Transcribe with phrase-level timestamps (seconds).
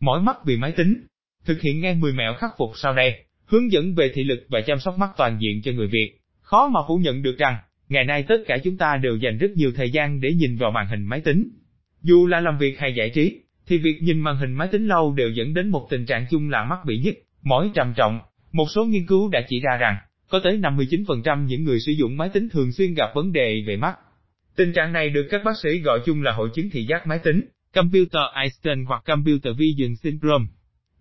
[0.00, 1.06] mỏi mắt vì máy tính.
[1.44, 4.60] Thực hiện ngay 10 mẹo khắc phục sau đây, hướng dẫn về thị lực và
[4.60, 6.18] chăm sóc mắt toàn diện cho người Việt.
[6.40, 7.56] Khó mà phủ nhận được rằng,
[7.88, 10.70] ngày nay tất cả chúng ta đều dành rất nhiều thời gian để nhìn vào
[10.70, 11.48] màn hình máy tính.
[12.02, 15.12] Dù là làm việc hay giải trí, thì việc nhìn màn hình máy tính lâu
[15.12, 18.20] đều dẫn đến một tình trạng chung là mắt bị nhức, mỏi trầm trọng.
[18.52, 19.96] Một số nghiên cứu đã chỉ ra rằng,
[20.28, 23.76] có tới 59% những người sử dụng máy tính thường xuyên gặp vấn đề về
[23.76, 23.94] mắt.
[24.56, 27.18] Tình trạng này được các bác sĩ gọi chung là hội chứng thị giác máy
[27.18, 27.40] tính,
[27.74, 30.44] Computer Eye Strain hoặc Computer Vision Syndrome.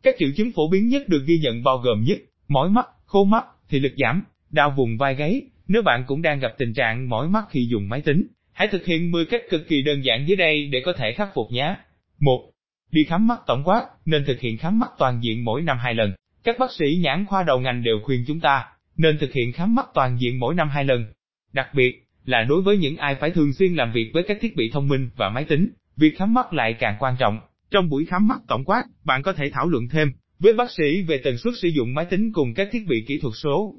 [0.04, 2.18] Các triệu chứng phổ biến nhất được ghi nhận bao gồm nhất,
[2.48, 5.42] mỏi mắt, khô mắt, thị lực giảm, đau vùng vai gáy.
[5.68, 8.86] Nếu bạn cũng đang gặp tình trạng mỏi mắt khi dùng máy tính, hãy thực
[8.86, 11.76] hiện 10 cách cực kỳ đơn giản dưới đây để có thể khắc phục nhé.
[12.20, 12.52] 1.
[12.92, 15.94] Đi khám mắt tổng quát, nên thực hiện khám mắt toàn diện mỗi năm 2
[15.94, 16.14] lần.
[16.44, 18.66] Các bác sĩ nhãn khoa đầu ngành đều khuyên chúng ta
[18.98, 21.06] nên thực hiện khám mắt toàn diện mỗi năm 2 lần.
[21.54, 24.56] Đặc biệt là đối với những ai phải thường xuyên làm việc với các thiết
[24.56, 27.40] bị thông minh và máy tính, việc khám mắt lại càng quan trọng.
[27.72, 31.02] Trong buổi khám mắt tổng quát, bạn có thể thảo luận thêm với bác sĩ
[31.02, 33.76] về tần suất sử dụng máy tính cùng các thiết bị kỹ thuật số.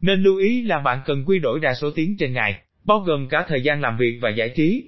[0.00, 3.28] Nên lưu ý là bạn cần quy đổi đa số tiếng trên ngày, bao gồm
[3.28, 4.84] cả thời gian làm việc và giải trí.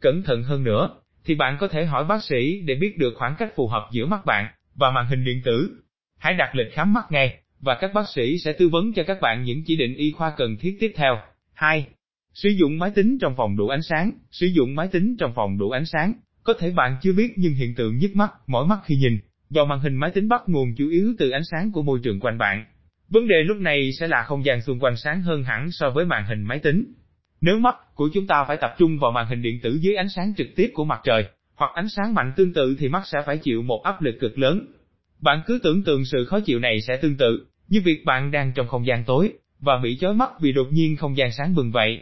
[0.00, 0.90] Cẩn thận hơn nữa,
[1.24, 4.06] thì bạn có thể hỏi bác sĩ để biết được khoảng cách phù hợp giữa
[4.06, 5.70] mắt bạn và màn hình điện tử.
[6.18, 9.20] Hãy đặt lịch khám mắt ngay, và các bác sĩ sẽ tư vấn cho các
[9.20, 11.18] bạn những chỉ định y khoa cần thiết tiếp theo.
[11.54, 11.86] 2.
[12.34, 15.58] Sử dụng máy tính trong phòng đủ ánh sáng, sử dụng máy tính trong phòng
[15.58, 16.12] đủ ánh sáng,
[16.46, 19.18] có thể bạn chưa biết nhưng hiện tượng nhức mắt, mỏi mắt khi nhìn
[19.50, 22.20] vào màn hình máy tính bắt nguồn chủ yếu từ ánh sáng của môi trường
[22.20, 22.64] quanh bạn.
[23.08, 26.04] Vấn đề lúc này sẽ là không gian xung quanh sáng hơn hẳn so với
[26.04, 26.92] màn hình máy tính.
[27.40, 30.08] Nếu mắt của chúng ta phải tập trung vào màn hình điện tử dưới ánh
[30.08, 31.24] sáng trực tiếp của mặt trời,
[31.54, 34.38] hoặc ánh sáng mạnh tương tự thì mắt sẽ phải chịu một áp lực cực
[34.38, 34.66] lớn.
[35.20, 38.52] Bạn cứ tưởng tượng sự khó chịu này sẽ tương tự, như việc bạn đang
[38.54, 41.72] trong không gian tối, và bị chói mắt vì đột nhiên không gian sáng bừng
[41.72, 42.00] vậy.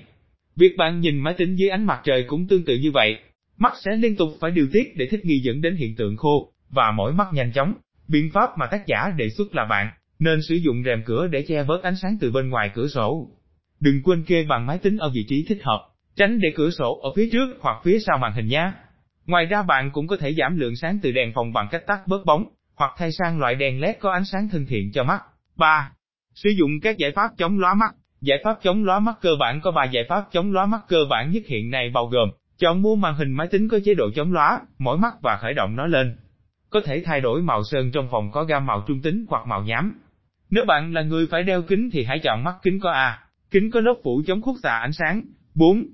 [0.57, 3.19] Việc bạn nhìn máy tính dưới ánh mặt trời cũng tương tự như vậy,
[3.59, 6.53] mắt sẽ liên tục phải điều tiết để thích nghi dẫn đến hiện tượng khô,
[6.71, 7.75] và mỏi mắt nhanh chóng.
[8.09, 11.45] Biện pháp mà tác giả đề xuất là bạn nên sử dụng rèm cửa để
[11.49, 13.31] che bớt ánh sáng từ bên ngoài cửa sổ.
[13.81, 17.01] Đừng quên kê bàn máy tính ở vị trí thích hợp, tránh để cửa sổ
[17.03, 18.73] ở phía trước hoặc phía sau màn hình nhé.
[19.27, 22.01] Ngoài ra bạn cũng có thể giảm lượng sáng từ đèn phòng bằng cách tắt
[22.07, 22.45] bớt bóng,
[22.75, 25.23] hoặc thay sang loại đèn LED có ánh sáng thân thiện cho mắt.
[25.57, 25.93] 3.
[26.35, 27.95] Sử dụng các giải pháp chống lóa mắt.
[28.21, 30.99] Giải pháp chống lóa mắt cơ bản có 3 giải pháp chống lóa mắt cơ
[31.11, 32.29] bản nhất hiện nay bao gồm
[32.59, 35.55] chọn mua màn hình máy tính có chế độ chống lóa, mỏi mắt và khởi
[35.55, 36.17] động nó lên.
[36.71, 39.65] Có thể thay đổi màu sơn trong phòng có gam màu trung tính hoặc màu
[39.65, 40.01] nhám.
[40.51, 43.19] Nếu bạn là người phải đeo kính thì hãy chọn mắt kính có A,
[43.51, 45.23] kính có lớp phủ chống khúc xạ ánh sáng.
[45.55, 45.87] 4.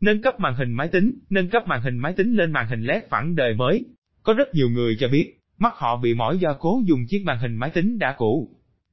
[0.00, 2.82] Nâng cấp màn hình máy tính, nâng cấp màn hình máy tính lên màn hình
[2.82, 3.84] LED phẳng đời mới.
[4.22, 7.38] Có rất nhiều người cho biết, mắt họ bị mỏi do cố dùng chiếc màn
[7.38, 8.50] hình máy tính đã cũ.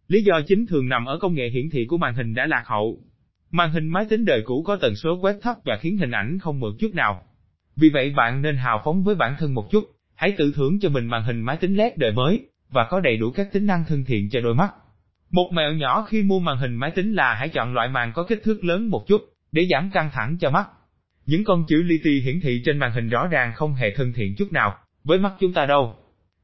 [0.08, 2.64] Lý do chính thường nằm ở công nghệ hiển thị của màn hình đã lạc
[2.66, 3.00] hậu.
[3.52, 6.40] Màn hình máy tính đời cũ có tần số quét thấp và khiến hình ảnh
[6.40, 7.24] không mượt chút nào.
[7.76, 9.84] Vì vậy bạn nên hào phóng với bản thân một chút,
[10.16, 13.18] hãy tự thưởng cho mình màn hình máy tính LED đời mới, và có đầy
[13.18, 14.74] đủ các tính năng thân thiện cho đôi mắt.
[15.32, 18.24] Một mẹo nhỏ khi mua màn hình máy tính là hãy chọn loại màn có
[18.24, 19.22] kích thước lớn một chút,
[19.52, 20.68] để giảm căng thẳng cho mắt.
[21.26, 24.14] Những con chữ li ti hiển thị trên màn hình rõ ràng không hề thân
[24.14, 25.96] thiện chút nào, với mắt chúng ta đâu.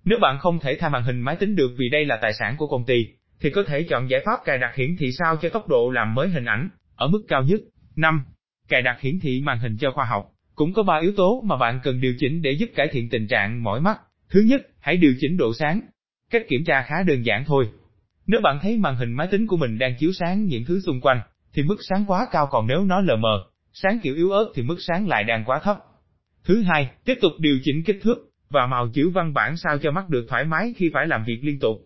[0.04, 2.56] Nếu bạn không thể thay màn hình máy tính được vì đây là tài sản
[2.58, 3.08] của công ty,
[3.40, 6.14] thì có thể chọn giải pháp cài đặt hiển thị sao cho tốc độ làm
[6.14, 7.60] mới hình ảnh ở mức cao nhất.
[7.96, 8.24] 5.
[8.68, 10.32] Cài đặt hiển thị màn hình cho khoa học.
[10.56, 13.28] Cũng có 3 yếu tố mà bạn cần điều chỉnh để giúp cải thiện tình
[13.28, 14.00] trạng mỏi mắt.
[14.30, 15.82] Thứ nhất, hãy điều chỉnh độ sáng.
[16.32, 17.70] Cách kiểm tra khá đơn giản thôi.
[18.28, 21.02] Nếu bạn thấy màn hình máy tính của mình đang chiếu sáng những thứ xung
[21.02, 21.22] quanh,
[21.54, 24.64] thì mức sáng quá cao còn nếu nó lờ mờ, sáng kiểu yếu ớt thì
[24.64, 25.78] mức sáng lại đang quá thấp.
[26.44, 29.92] Thứ hai, tiếp tục điều chỉnh kích thước và màu chữ văn bản sao cho
[29.92, 31.78] mắt được thoải mái khi phải làm việc liên tục.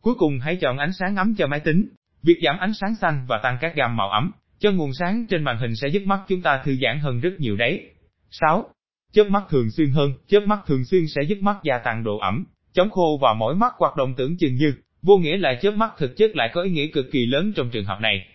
[0.00, 1.88] Cuối cùng hãy chọn ánh sáng ấm cho máy tính.
[2.22, 5.44] Việc giảm ánh sáng xanh và tăng các gam màu ấm Chân nguồn sáng trên
[5.44, 7.90] màn hình sẽ giúp mắt chúng ta thư giãn hơn rất nhiều đấy.
[8.30, 8.64] 6.
[9.12, 12.18] Chớp mắt thường xuyên hơn, chớp mắt thường xuyên sẽ giúp mắt gia tăng độ
[12.18, 15.70] ẩm, chống khô và mỏi mắt hoạt động tưởng chừng như, vô nghĩa là chớp
[15.70, 18.26] mắt thực chất lại có ý nghĩa cực kỳ lớn trong trường hợp này.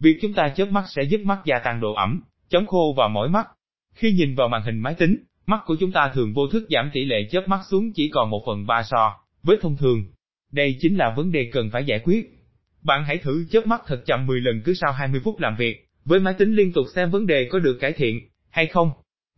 [0.00, 3.08] Việc chúng ta chớp mắt sẽ giúp mắt gia tăng độ ẩm, chống khô và
[3.08, 3.48] mỏi mắt.
[3.94, 5.16] Khi nhìn vào màn hình máy tính,
[5.46, 8.30] mắt của chúng ta thường vô thức giảm tỷ lệ chớp mắt xuống chỉ còn
[8.30, 10.04] một phần ba so với thông thường.
[10.52, 12.39] Đây chính là vấn đề cần phải giải quyết.
[12.82, 15.88] Bạn hãy thử chớp mắt thật chậm 10 lần cứ sau 20 phút làm việc,
[16.04, 18.90] với máy tính liên tục xem vấn đề có được cải thiện hay không.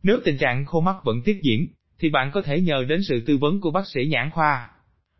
[0.02, 1.66] Nếu tình trạng khô mắt vẫn tiếp diễn,
[1.98, 4.68] thì bạn có thể nhờ đến sự tư vấn của bác sĩ nhãn khoa.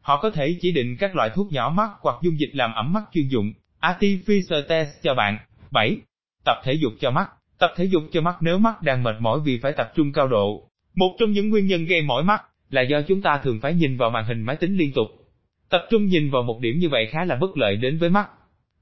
[0.01, 2.93] Họ có thể chỉ định các loại thuốc nhỏ mắt hoặc dung dịch làm ẩm
[2.93, 5.39] mắt chuyên dụng, Artificial Test cho bạn.
[5.71, 5.97] 7.
[6.45, 7.31] Tập thể dục cho mắt.
[7.59, 10.29] Tập thể dục cho mắt nếu mắt đang mệt mỏi vì phải tập trung cao
[10.29, 10.69] độ.
[10.95, 13.97] Một trong những nguyên nhân gây mỏi mắt là do chúng ta thường phải nhìn
[13.97, 15.07] vào màn hình máy tính liên tục.
[15.73, 18.29] Tập trung nhìn vào một điểm như vậy khá là bất lợi đến với mắt.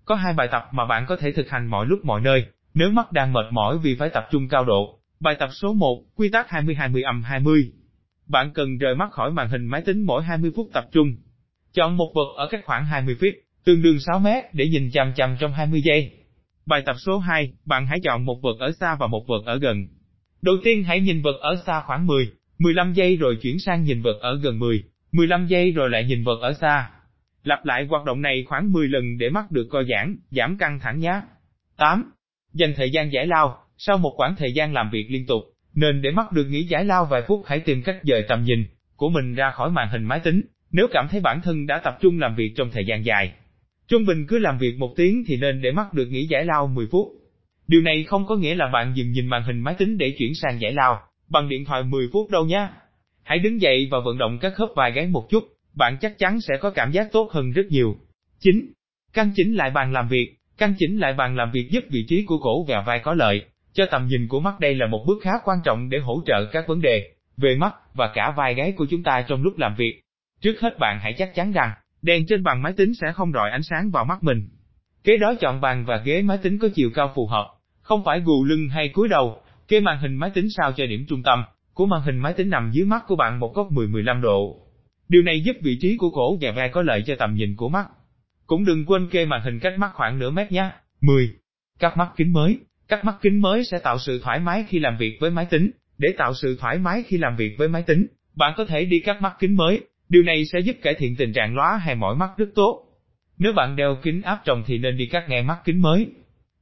[0.04, 2.44] Có hai bài tập mà bạn có thể thực hành mọi lúc mọi nơi,
[2.74, 4.98] nếu mắt đang mệt mỏi vì phải tập trung cao độ.
[5.20, 7.72] Bài tập số 1, quy tắc 20-20 âm 20.
[8.26, 11.16] bạn cần rời mắt khỏi màn hình máy tính mỗi 20 phút tập trung.
[11.72, 13.32] Chọn một vật ở cách khoảng 20 feet,
[13.64, 16.10] tương đương 6 mét để nhìn chằm chằm trong 20 giây.
[16.66, 19.58] Bài tập số 2, bạn hãy chọn một vật ở xa và một vật ở
[19.58, 19.86] gần.
[20.42, 24.02] Đầu tiên hãy nhìn vật ở xa khoảng 10, 15 giây rồi chuyển sang nhìn
[24.02, 26.90] vật ở gần 10, 15 giây rồi lại nhìn vật ở xa.
[27.42, 30.80] Lặp lại hoạt động này khoảng 10 lần để mắt được co giãn, giảm căng
[30.80, 31.20] thẳng nhé.
[31.76, 32.12] 8.
[32.52, 35.42] Dành thời gian giải lao, sau một khoảng thời gian làm việc liên tục,
[35.74, 38.64] nên để mắt được nghỉ giải lao vài phút hãy tìm cách dời tầm nhìn
[39.00, 40.42] của mình ra khỏi màn hình máy tính,
[40.72, 43.32] nếu cảm thấy bản thân đã tập trung làm việc trong thời gian dài.
[43.88, 46.66] Trung bình cứ làm việc một tiếng thì nên để mắt được nghỉ giải lao
[46.66, 47.08] 10 phút.
[47.66, 50.34] Điều này không có nghĩa là bạn dừng nhìn màn hình máy tính để chuyển
[50.34, 52.68] sang giải lao, bằng điện thoại 10 phút đâu nhé.
[53.30, 55.44] Hãy đứng dậy và vận động các khớp vai gáy một chút,
[55.74, 57.96] bạn chắc chắn sẽ có cảm giác tốt hơn rất nhiều.
[58.40, 58.72] 9.
[59.12, 62.24] Căn chỉnh lại bàn làm việc, căn chỉnh lại bàn làm việc giúp vị trí
[62.24, 65.18] của cổ và vai có lợi, cho tầm nhìn của mắt đây là một bước
[65.22, 68.72] khá quan trọng để hỗ trợ các vấn đề về mắt và cả vai gáy
[68.72, 70.02] của chúng ta trong lúc làm việc.
[70.40, 71.70] Trước hết bạn hãy chắc chắn rằng,
[72.02, 74.48] đèn trên bàn máy tính sẽ không rọi ánh sáng vào mắt mình.
[75.04, 77.50] Kế đó chọn bàn và ghế máy tính có chiều cao phù hợp,
[77.82, 81.04] không phải gù lưng hay cúi đầu, kê màn hình máy tính sao cho điểm
[81.08, 81.44] trung tâm
[81.74, 84.56] của màn hình máy tính nằm dưới mắt của bạn một góc 10-15 độ.
[85.08, 87.68] Điều này giúp vị trí của cổ và vai có lợi cho tầm nhìn của
[87.68, 87.86] mắt.
[88.46, 90.70] Cũng đừng quên kê màn hình cách mắt khoảng nửa mét nhé.
[91.00, 91.30] 10.
[91.78, 92.58] Cắt mắt kính mới
[92.90, 95.70] Cắt mắt kính mới sẽ tạo sự thoải mái khi làm việc với máy tính.
[95.98, 99.00] Để tạo sự thoải mái khi làm việc với máy tính, bạn có thể đi
[99.00, 99.80] cắt mắt kính mới.
[100.08, 102.84] Điều này sẽ giúp cải thiện tình trạng lóa hay mỏi mắt rất tốt.
[103.38, 106.06] Nếu bạn đeo kính áp tròng thì nên đi cắt nghe mắt kính mới.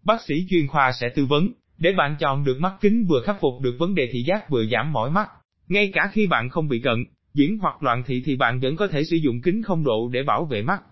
[0.04, 3.40] Bác sĩ chuyên khoa sẽ tư vấn, để bạn chọn được mắt kính vừa khắc
[3.40, 5.28] phục được vấn đề thị giác vừa giảm mỏi mắt.
[5.68, 7.04] Ngay cả khi bạn không bị cận,
[7.34, 10.22] diễn hoặc loạn thị thì bạn vẫn có thể sử dụng kính không độ để
[10.22, 10.82] bảo vệ mắt.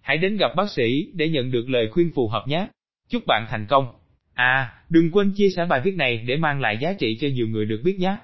[0.00, 2.68] Hãy đến gặp bác sĩ để nhận được lời khuyên phù hợp nhé.
[3.08, 3.86] Chúc bạn thành công!
[4.34, 7.48] À, đừng quên chia sẻ bài viết này để mang lại giá trị cho nhiều
[7.48, 8.16] người được biết nhé!